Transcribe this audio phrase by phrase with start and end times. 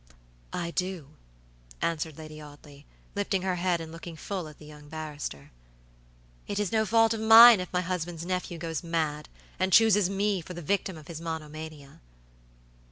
[0.51, 1.09] "I do,"
[1.79, 5.51] answered Lady Audley, lifting her head and looking full at the young barrister.
[6.47, 9.29] "It is no fault of mine if my husband's nephew goes mad,
[9.59, 12.01] and chooses me for the victim of his monomania."